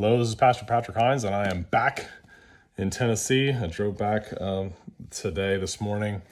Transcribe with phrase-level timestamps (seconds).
[0.00, 2.06] Hello, this is Pastor Patrick Hines, and I am back
[2.76, 3.50] in Tennessee.
[3.50, 4.74] I drove back um,
[5.10, 6.22] today, this morning,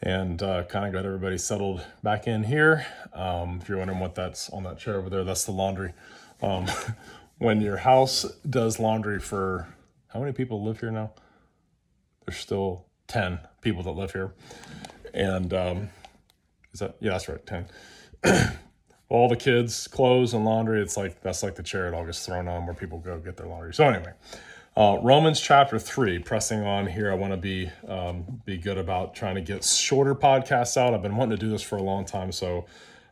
[0.00, 2.86] and uh, kind of got everybody settled back in here.
[3.12, 5.94] Um, if you're wondering what that's on that chair over there, that's the laundry.
[6.40, 6.68] Um,
[7.38, 9.66] when your house does laundry for
[10.06, 11.10] how many people live here now?
[12.24, 14.32] There's still 10 people that live here.
[15.12, 15.88] And um,
[16.72, 17.66] is that, yeah, that's right, 10.
[19.12, 20.80] all the kids' clothes and laundry.
[20.80, 23.36] It's like that's like the chair; it all gets thrown on where people go get
[23.36, 23.74] their laundry.
[23.74, 24.12] So anyway,
[24.76, 26.18] uh, Romans chapter three.
[26.18, 30.14] Pressing on here, I want to be um, be good about trying to get shorter
[30.14, 30.94] podcasts out.
[30.94, 32.32] I've been wanting to do this for a long time.
[32.32, 32.64] So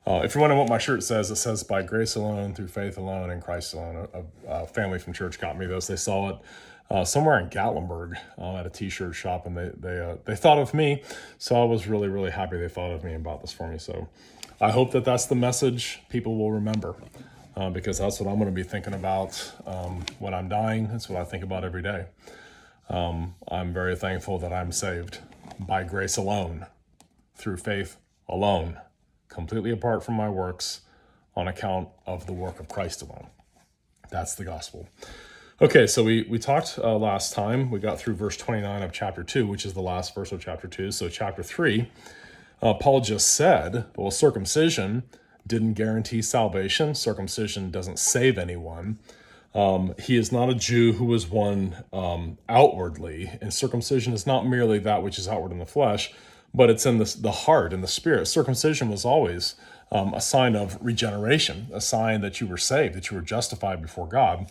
[0.06, 2.96] uh, if you're wondering what my shirt says, it says "By grace alone, through faith
[2.96, 5.86] alone, in Christ alone." A, a family from church got me this.
[5.86, 6.36] They saw it.
[6.90, 10.58] Uh, somewhere in Gatlinburg uh, at a t-shirt shop, and they they uh, they thought
[10.58, 11.02] of me,
[11.38, 13.78] so I was really really happy they thought of me and bought this for me.
[13.78, 14.08] So
[14.60, 16.96] I hope that that's the message people will remember
[17.56, 20.88] uh, because that's what I'm going to be thinking about um, when I'm dying.
[20.88, 22.06] That's what I think about every day.
[22.88, 25.18] Um, I'm very thankful that I'm saved
[25.60, 26.66] by grace alone,
[27.36, 28.78] through faith alone,
[29.28, 30.80] completely apart from my works,
[31.36, 33.28] on account of the work of Christ alone.
[34.10, 34.88] That's the gospel.
[35.62, 37.70] Okay, so we, we talked uh, last time.
[37.70, 40.66] We got through verse 29 of chapter 2, which is the last verse of chapter
[40.66, 40.90] 2.
[40.90, 41.86] So, chapter 3
[42.62, 45.02] uh, Paul just said, well, circumcision
[45.46, 46.94] didn't guarantee salvation.
[46.94, 48.98] Circumcision doesn't save anyone.
[49.54, 54.46] Um, he is not a Jew who was one um, outwardly, and circumcision is not
[54.46, 56.10] merely that which is outward in the flesh,
[56.54, 58.26] but it's in the, the heart and the spirit.
[58.26, 59.56] Circumcision was always
[59.92, 63.82] um, a sign of regeneration, a sign that you were saved, that you were justified
[63.82, 64.46] before God,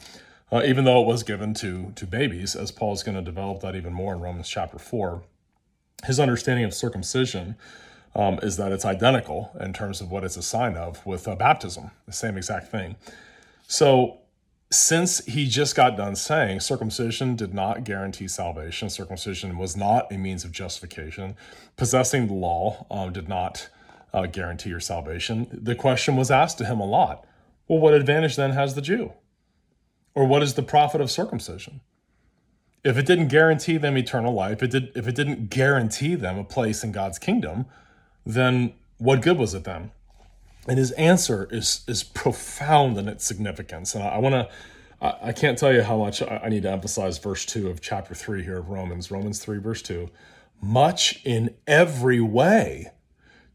[0.51, 3.61] uh, even though it was given to, to babies, as Paul is going to develop
[3.61, 5.21] that even more in Romans chapter 4.
[6.05, 7.55] His understanding of circumcision
[8.15, 11.35] um, is that it's identical in terms of what it's a sign of with uh,
[11.35, 12.95] baptism, the same exact thing.
[13.67, 14.17] So,
[14.71, 20.17] since he just got done saying circumcision did not guarantee salvation, circumcision was not a
[20.17, 21.35] means of justification,
[21.75, 23.67] possessing the law um, did not
[24.13, 27.25] uh, guarantee your salvation, the question was asked to him a lot
[27.69, 29.13] well, what advantage then has the Jew?
[30.15, 31.81] Or what is the profit of circumcision?
[32.83, 36.43] If it didn't guarantee them eternal life, it did, if it didn't guarantee them a
[36.43, 37.65] place in God's kingdom,
[38.25, 39.91] then what good was it then?
[40.67, 43.95] And his answer is is profound in its significance.
[43.95, 44.49] And I, I want to,
[45.01, 48.43] I, can't tell you how much I, need to emphasize verse two of chapter three
[48.43, 50.09] here of Romans, Romans three verse two,
[50.61, 52.91] much in every way,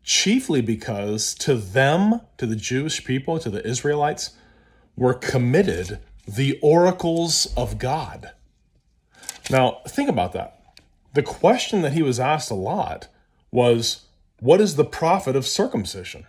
[0.02, 4.30] chiefly because to them, to the Jewish people, to the Israelites,
[4.96, 8.32] were committed the oracles of God.
[9.50, 10.60] Now, think about that.
[11.12, 13.08] The question that he was asked a lot
[13.50, 14.06] was,
[14.40, 16.26] what is the profit of circumcision?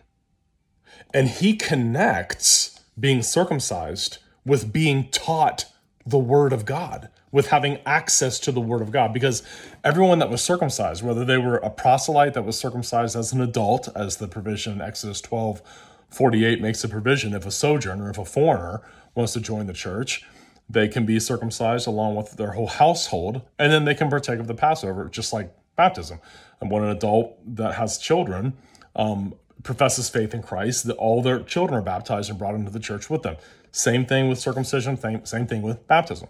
[1.13, 5.66] And he connects being circumcised with being taught
[6.05, 9.13] the word of God, with having access to the word of God.
[9.13, 9.41] Because
[9.84, 13.89] everyone that was circumcised, whether they were a proselyte that was circumcised as an adult,
[13.95, 15.61] as the provision in Exodus 12
[16.09, 18.81] 48 makes a provision, if a sojourner, if a foreigner
[19.16, 20.24] wants to join the church,
[20.70, 24.48] they can be circumcised along with their whole household, and then they can partake of
[24.48, 26.20] the Passover, just like baptism.
[26.59, 28.53] And when an adult that has children
[28.96, 32.80] um, professes faith in Christ, that all their children are baptized and brought into the
[32.80, 33.38] church with them.
[33.72, 36.30] Same thing with circumcision, same thing with baptism.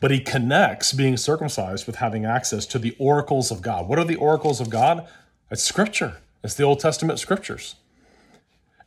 [0.00, 3.88] But he connects being circumcised with having access to the oracles of God.
[3.88, 5.06] What are the oracles of God?
[5.50, 7.76] It's scripture, it's the Old Testament scriptures.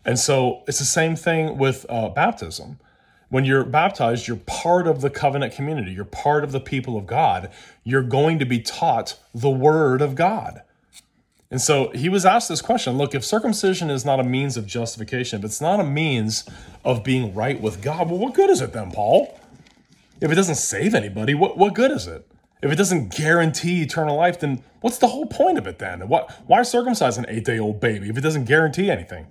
[0.06, 2.80] And so it's the same thing with uh, baptism.
[3.30, 5.92] When you're baptized, you're part of the covenant community.
[5.92, 7.50] You're part of the people of God.
[7.84, 10.62] You're going to be taught the word of God.
[11.50, 14.66] And so he was asked this question look, if circumcision is not a means of
[14.66, 16.50] justification, if it's not a means
[16.84, 19.40] of being right with God, well, what good is it then, Paul?
[20.20, 22.28] If it doesn't save anybody, what, what good is it?
[22.64, 26.08] If it doesn't guarantee eternal life, then what's the whole point of it then?
[26.08, 29.28] What, why circumcise an eight day old baby if it doesn't guarantee anything?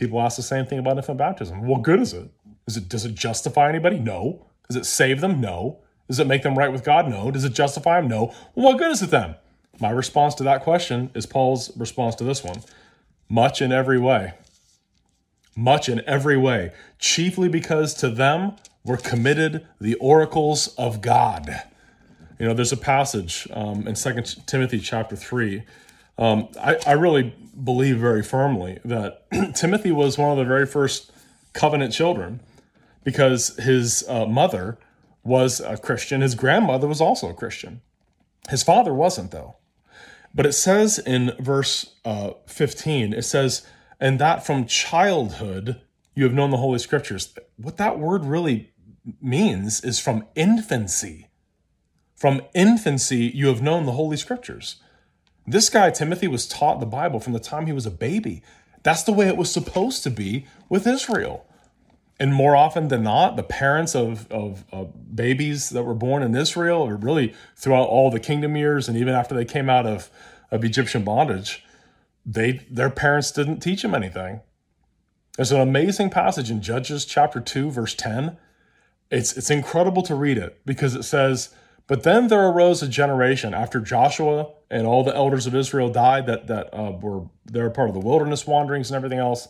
[0.00, 1.66] People ask the same thing about infant baptism.
[1.66, 2.30] What good is it?
[2.66, 3.98] Is it does it justify anybody?
[3.98, 4.46] No.
[4.66, 5.42] Does it save them?
[5.42, 5.80] No.
[6.08, 7.06] Does it make them right with God?
[7.06, 7.30] No.
[7.30, 8.08] Does it justify them?
[8.08, 8.32] No.
[8.54, 9.34] Well, what good is it then?
[9.78, 12.62] My response to that question is Paul's response to this one.
[13.28, 14.32] Much in every way.
[15.54, 21.62] Much in every way, chiefly because to them were committed the oracles of God.
[22.38, 25.62] You know, there's a passage um, in Second Timothy chapter 3.
[26.16, 27.34] Um, I, I really
[27.64, 31.12] believe very firmly that Timothy was one of the very first
[31.52, 32.40] covenant children
[33.04, 34.78] because his uh, mother
[35.22, 36.20] was a Christian.
[36.20, 37.82] His grandmother was also a Christian.
[38.48, 39.56] His father wasn't, though.
[40.34, 43.66] But it says in verse uh, 15, it says,
[43.98, 45.80] and that from childhood
[46.14, 47.34] you have known the Holy Scriptures.
[47.56, 48.72] What that word really
[49.20, 51.28] means is from infancy.
[52.16, 54.76] From infancy, you have known the Holy Scriptures.
[55.46, 58.42] This guy, Timothy, was taught the Bible from the time he was a baby.
[58.82, 61.46] That's the way it was supposed to be with Israel.
[62.18, 64.64] And more often than not, the parents of, of,
[65.16, 69.14] babies that were born in Israel, or really throughout all the kingdom years, and even
[69.14, 70.10] after they came out of,
[70.50, 71.64] of Egyptian bondage,
[72.24, 74.40] they their parents didn't teach them anything.
[75.36, 78.36] There's an amazing passage in Judges chapter 2, verse 10.
[79.10, 81.54] It's, it's incredible to read it because it says,
[81.90, 86.26] But then there arose a generation after Joshua and all the elders of Israel died
[86.26, 89.48] that, that uh, were they were part of the wilderness wanderings and everything else.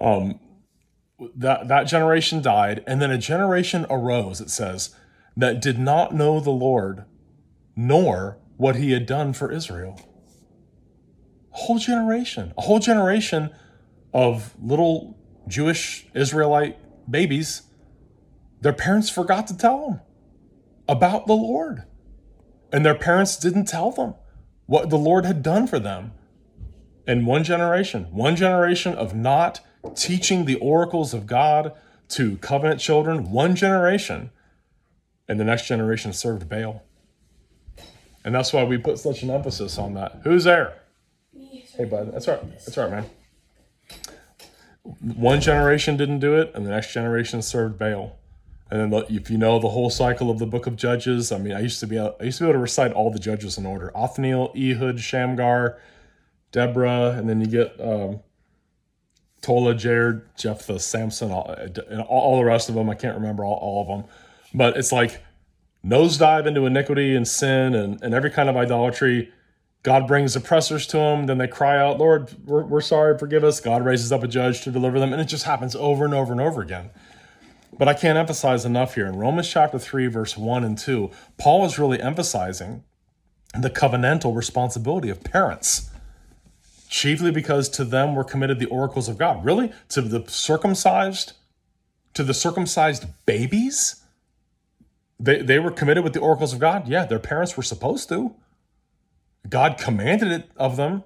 [0.00, 0.40] Um,
[1.36, 4.94] that, that generation died, and then a generation arose, it says,
[5.36, 7.04] that did not know the Lord
[7.76, 10.00] nor what he had done for Israel.
[11.52, 13.50] A whole generation, a whole generation
[14.14, 16.78] of little Jewish Israelite
[17.10, 17.64] babies,
[18.62, 20.00] their parents forgot to tell them
[20.88, 21.84] about the Lord.
[22.72, 24.14] And their parents didn't tell them
[24.66, 26.12] what the Lord had done for them.
[27.06, 29.60] In one generation, one generation of not
[29.94, 31.72] teaching the oracles of God
[32.08, 34.30] to covenant children, one generation,
[35.28, 36.82] and the next generation served Baal.
[38.24, 40.20] And that's why we put such an emphasis on that.
[40.24, 40.82] Who's there?
[41.76, 42.12] Hey, bud.
[42.12, 42.42] That's right.
[42.50, 43.04] That's right, man.
[45.00, 48.16] One generation didn't do it, and the next generation served Baal.
[48.70, 51.52] And then, if you know the whole cycle of the Book of Judges, I mean,
[51.52, 53.58] I used to be able, I used to be able to recite all the judges
[53.58, 55.78] in order: Othniel, Ehud, Shamgar,
[56.50, 58.20] Deborah, and then you get um,
[59.40, 62.90] Tola, Jair, Jephthah, Samson, all, and all the rest of them.
[62.90, 64.10] I can't remember all, all of them,
[64.52, 65.22] but it's like
[65.84, 69.32] nosedive into iniquity and sin and, and every kind of idolatry.
[69.84, 71.26] God brings oppressors to them.
[71.26, 73.60] Then they cry out, Lord, we're, we're sorry, forgive us.
[73.60, 75.12] God raises up a judge to deliver them.
[75.12, 76.90] And it just happens over and over and over again.
[77.78, 79.06] But I can't emphasize enough here.
[79.06, 82.84] In Romans chapter 3, verse 1 and 2, Paul is really emphasizing
[83.58, 85.90] the covenantal responsibility of parents
[86.88, 89.44] chiefly because to them were committed the oracles of God.
[89.44, 89.72] Really?
[89.90, 91.32] To the circumcised?
[92.14, 94.02] To the circumcised babies?
[95.18, 96.88] They, they were committed with the oracles of God?
[96.88, 98.34] Yeah, their parents were supposed to.
[99.48, 101.04] God commanded it of them.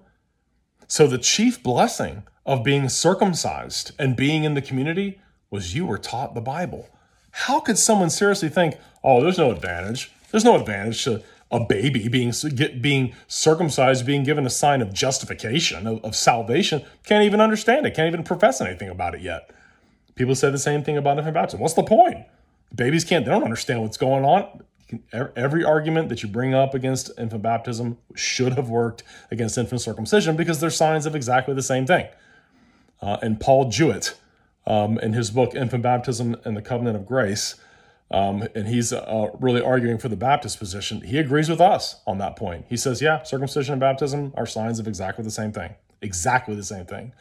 [0.87, 5.21] So the chief blessing of being circumcised and being in the community
[5.51, 6.89] was you were taught the Bible.
[7.33, 10.13] How could someone seriously think, oh, there's no advantage?
[10.31, 12.33] There's no advantage to a baby being
[12.81, 17.95] being circumcised, being given a sign of justification, of, of, salvation, can't even understand it,
[17.95, 19.51] can't even profess anything about it yet.
[20.15, 21.61] People say the same thing about infant baptism.
[21.61, 22.19] What's the point?
[22.75, 24.63] Babies can't, they don't understand what's going on.
[25.37, 30.37] Every argument that you bring up against infant baptism should have worked against infant circumcision
[30.37, 32.07] because they're signs of exactly the same thing.
[33.01, 34.15] Uh, and Paul Jewett,
[34.67, 37.57] um, in his book, Infant Baptism and the Covenant of Grace,
[38.11, 41.03] um, and he's uh, really arguing for the Baptist position.
[41.03, 42.67] He agrees with us on that point.
[42.69, 45.75] He says, yeah, circumcision and baptism are signs of exactly the same thing.
[46.03, 47.13] Exactly the same thing.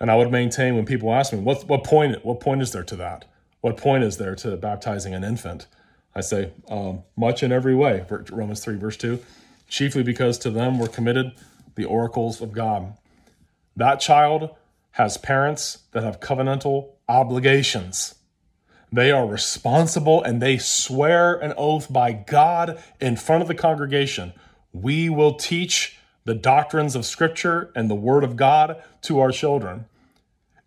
[0.00, 2.82] And I would maintain when people ask me, what, what point what point is there
[2.82, 3.26] to that?
[3.60, 5.66] What point is there to baptizing an infant?
[6.14, 9.20] I say, um, much in every way, Romans 3, verse 2,
[9.68, 11.32] chiefly because to them were committed
[11.76, 12.94] the oracles of God.
[13.76, 14.56] That child
[14.92, 18.14] has parents that have covenantal obligations
[18.92, 24.32] they are responsible and they swear an oath by God in front of the congregation.
[24.72, 29.86] We will teach the doctrines of Scripture and the Word of God to our children.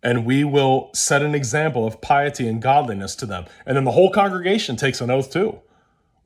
[0.02, 3.44] And we will set an example of piety and godliness to them.
[3.64, 5.60] And then the whole congregation takes an oath too.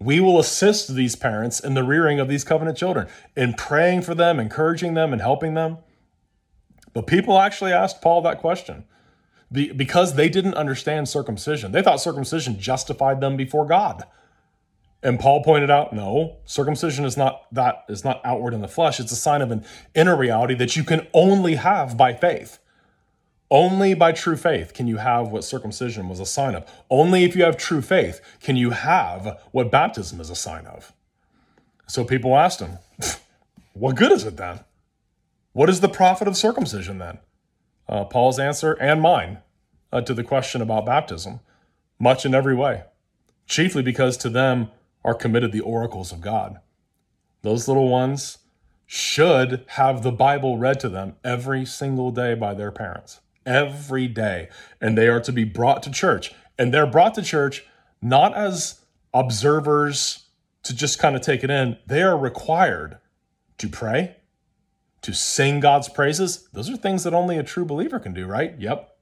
[0.01, 4.15] We will assist these parents in the rearing of these covenant children, in praying for
[4.15, 5.79] them, encouraging them, and helping them.
[6.99, 8.83] But people actually asked Paul that question
[9.53, 11.71] because they didn't understand circumcision.
[11.71, 14.03] They thought circumcision justified them before God.
[15.01, 18.99] And Paul pointed out, no, circumcision is not that is not outward in the flesh.
[18.99, 19.65] It's a sign of an
[19.95, 22.59] inner reality that you can only have by faith.
[23.49, 26.69] Only by true faith can you have what circumcision was a sign of.
[26.91, 30.93] Only if you have true faith can you have what baptism is a sign of.
[31.87, 32.79] So people asked him,
[33.75, 34.65] What good is it then?
[35.59, 37.19] What is the profit of circumcision then?
[37.89, 39.39] uh, Paul's answer and mine
[39.93, 41.41] uh, to the question about baptism,
[41.99, 42.85] much in every way,
[43.47, 44.71] chiefly because to them
[45.05, 46.61] are committed the oracles of God.
[47.43, 48.39] Those little ones
[48.87, 54.49] should have the Bible read to them every single day by their parents, every day.
[54.81, 56.33] And they are to be brought to church.
[56.59, 57.65] And they're brought to church
[58.01, 58.81] not as
[59.13, 60.25] observers
[60.63, 62.99] to just kind of take it in, they are required
[63.59, 64.18] to pray,
[65.03, 68.55] to sing God's praises, those are things that only a true believer can do, right?
[68.59, 68.97] Yep.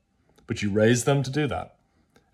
[0.47, 1.77] But you raise them to do that.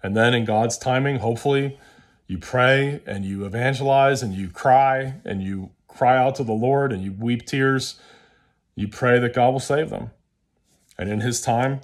[0.02, 1.78] And then in God's timing, hopefully,
[2.26, 6.92] you pray and you evangelize and you cry and you cry out to the Lord
[6.92, 8.00] and you weep tears.
[8.74, 10.10] You pray that God will save them.
[10.98, 11.80] And in his time,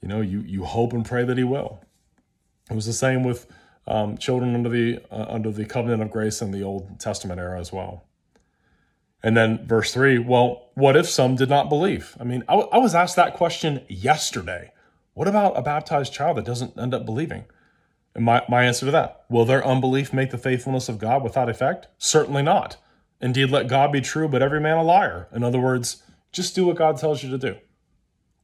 [0.00, 1.82] you know, you, you hope and pray that he will.
[2.70, 3.46] It was the same with
[3.86, 7.58] um, children under the uh, under the covenant of grace in the Old Testament era
[7.58, 8.04] as well.
[9.22, 12.16] And then verse three, well, what if some did not believe?
[12.18, 14.72] I mean, I, w- I was asked that question yesterday.
[15.14, 17.44] What about a baptized child that doesn't end up believing?
[18.14, 21.48] And my, my answer to that, will their unbelief make the faithfulness of God without
[21.48, 21.86] effect?
[21.98, 22.78] Certainly not.
[23.20, 25.28] Indeed, let God be true, but every man a liar.
[25.32, 26.02] In other words,
[26.32, 27.58] just do what God tells you to do.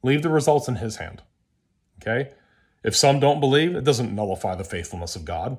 [0.02, 1.23] Leave the results in his hand.
[2.00, 2.30] Okay?
[2.85, 5.58] If some don't believe, it doesn't nullify the faithfulness of God.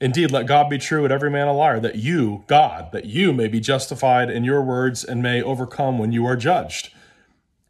[0.00, 3.34] Indeed, let God be true and every man a liar, that you, God, that you
[3.34, 6.94] may be justified in your words and may overcome when you are judged.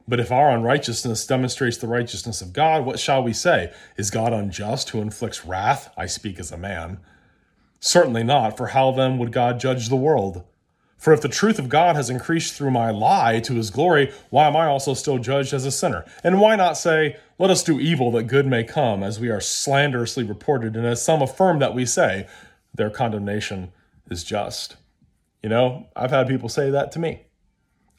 [0.06, 3.72] But if our unrighteousness demonstrates the righteousness of God, what shall we say?
[3.96, 5.92] Is God unjust who inflicts wrath?
[5.96, 7.00] I speak as a man.
[7.80, 10.44] Certainly not, for how then would God judge the world?
[11.00, 14.46] For if the truth of God has increased through my lie to his glory, why
[14.46, 16.04] am I also still judged as a sinner?
[16.22, 19.40] And why not say, Let us do evil that good may come, as we are
[19.40, 22.28] slanderously reported, and as some affirm that we say,
[22.74, 23.72] their condemnation
[24.10, 24.76] is just?
[25.42, 27.22] You know, I've had people say that to me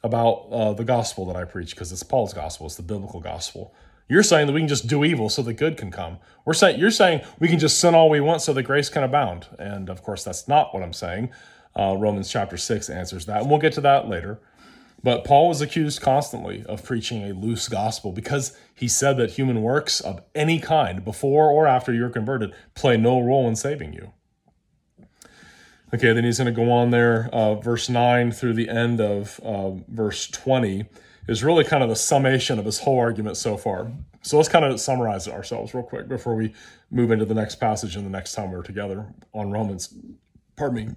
[0.04, 3.74] about uh, the gospel that I preach, because it's Paul's gospel, it's the biblical gospel.
[4.08, 6.18] You're saying that we can just do evil so that good can come.
[6.44, 9.02] We're saying you're saying we can just sin all we want so that grace can
[9.02, 9.48] abound.
[9.58, 11.30] And of course, that's not what I'm saying.
[11.78, 13.42] Uh, Romans chapter 6 answers that.
[13.42, 14.40] And we'll get to that later.
[15.02, 19.62] But Paul was accused constantly of preaching a loose gospel because he said that human
[19.62, 24.12] works of any kind, before or after you're converted, play no role in saving you.
[25.94, 27.28] Okay, then he's going to go on there.
[27.32, 30.86] Uh, verse 9 through the end of uh, verse 20
[31.28, 33.90] is really kind of the summation of his whole argument so far.
[34.22, 36.54] So let's kind of summarize it ourselves real quick before we
[36.90, 39.92] move into the next passage and the next time we're together on Romans.
[40.56, 40.94] Pardon me.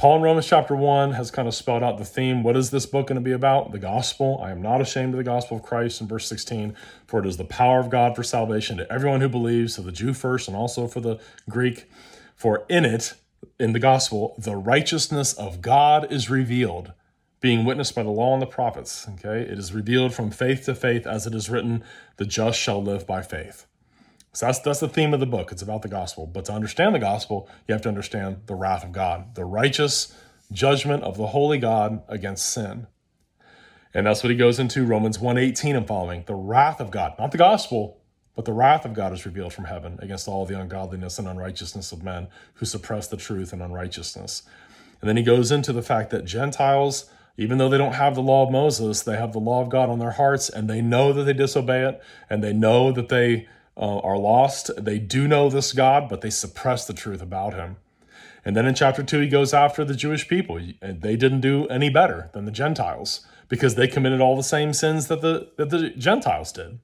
[0.00, 2.42] Paul in Romans chapter 1 has kind of spelled out the theme.
[2.42, 3.70] What is this book going to be about?
[3.70, 4.40] The gospel.
[4.42, 6.74] I am not ashamed of the gospel of Christ in verse 16,
[7.06, 9.92] for it is the power of God for salvation to everyone who believes, to the
[9.92, 11.90] Jew first and also for the Greek.
[12.34, 13.12] For in it,
[13.58, 16.92] in the gospel, the righteousness of God is revealed,
[17.42, 19.06] being witnessed by the law and the prophets.
[19.06, 21.84] Okay, it is revealed from faith to faith, as it is written,
[22.16, 23.66] the just shall live by faith.
[24.32, 25.50] So that's that's the theme of the book.
[25.50, 26.26] It's about the gospel.
[26.26, 30.14] But to understand the gospel, you have to understand the wrath of God, the righteous
[30.52, 32.86] judgment of the holy God against sin.
[33.92, 36.22] And that's what he goes into Romans 1:18 and following.
[36.26, 37.98] The wrath of God, not the gospel,
[38.36, 41.90] but the wrath of God is revealed from heaven against all the ungodliness and unrighteousness
[41.90, 44.44] of men who suppress the truth and unrighteousness.
[45.00, 48.22] And then he goes into the fact that Gentiles, even though they don't have the
[48.22, 51.12] law of Moses, they have the law of God on their hearts and they know
[51.12, 53.48] that they disobey it and they know that they
[53.80, 54.70] uh, are lost.
[54.76, 57.76] They do know this God, but they suppress the truth about him.
[58.44, 60.60] And then in chapter 2, he goes after the Jewish people.
[60.82, 64.72] And they didn't do any better than the Gentiles because they committed all the same
[64.72, 66.78] sins that the, that the Gentiles did.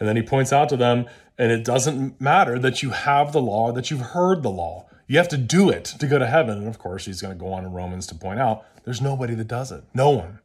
[0.00, 1.06] And then he points out to them,
[1.38, 4.86] and it doesn't matter that you have the law, that you've heard the law.
[5.06, 6.58] You have to do it to go to heaven.
[6.58, 9.34] And of course, he's going to go on in Romans to point out there's nobody
[9.34, 9.84] that does it.
[9.94, 10.40] No one.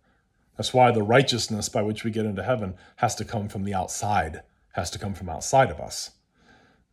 [0.58, 3.74] That's why the righteousness by which we get into heaven has to come from the
[3.74, 4.42] outside
[4.74, 6.12] has to come from outside of us.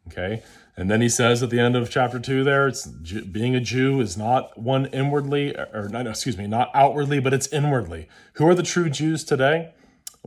[0.09, 0.43] Okay?
[0.77, 4.01] And then he says at the end of chapter 2 there, it's being a Jew
[4.01, 8.09] is not one inwardly or not excuse me, not outwardly, but it's inwardly.
[8.35, 9.73] Who are the true Jews today?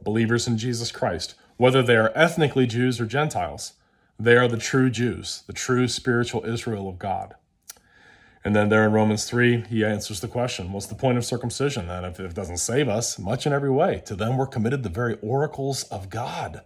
[0.02, 3.74] Believers in Jesus Christ, whether they are ethnically Jews or Gentiles.
[4.22, 7.36] They are the true Jews, the true spiritual Israel of God.
[8.44, 11.88] And then there in Romans 3, he answers the question What's the point of circumcision
[11.88, 13.20] then if it doesn't save us?
[13.20, 14.02] Much in every way.
[14.06, 16.62] To them were committed the very oracles of God.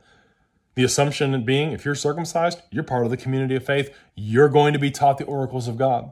[0.75, 3.95] The assumption being, if you're circumcised, you're part of the community of faith.
[4.15, 6.11] You're going to be taught the oracles of God.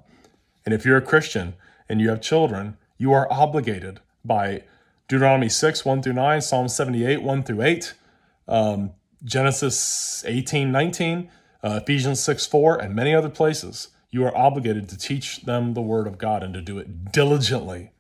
[0.66, 1.56] And if you're a Christian
[1.90, 4.64] and you have children, you are obligated by
[5.08, 7.94] Deuteronomy 6, 1 through 9, Psalm 78, 1 through 8,
[8.48, 8.92] um,
[9.24, 11.30] Genesis 18, 19,
[11.64, 13.90] uh, Ephesians 6, 4, and many other places.
[14.12, 17.92] You are obligated to teach them the word of God and to do it diligently,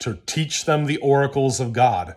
[0.00, 2.14] to teach them the oracles of God.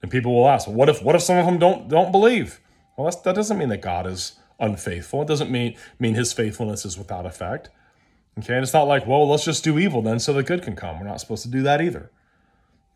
[0.00, 2.60] And people will ask, what if what if some of them don't don't believe?
[2.96, 5.22] Well, that doesn't mean that God is unfaithful.
[5.22, 7.70] It doesn't mean, mean his faithfulness is without effect.
[8.38, 10.74] Okay, and it's not like, well, let's just do evil then so the good can
[10.74, 10.98] come.
[10.98, 12.10] We're not supposed to do that either.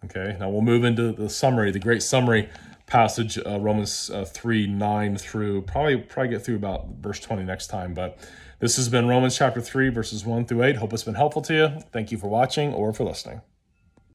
[0.05, 2.49] Okay, now we'll move into the summary, the great summary
[2.87, 7.67] passage, uh, Romans uh, 3 9 through probably probably get through about verse 20 next
[7.67, 7.93] time.
[7.93, 8.19] But
[8.61, 10.77] this has been Romans chapter 3, verses 1 through 8.
[10.77, 11.81] Hope it's been helpful to you.
[11.93, 13.43] Thank you for watching or for listening.